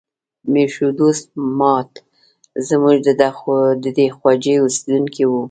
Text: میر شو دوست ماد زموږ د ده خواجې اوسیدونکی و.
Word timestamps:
میر 0.51 0.69
شو 0.75 0.87
دوست 0.99 1.27
ماد 1.59 1.91
زموږ 2.67 2.95
د 3.83 3.93
ده 3.97 4.07
خواجې 4.17 4.55
اوسیدونکی 4.63 5.23
و. 5.29 5.33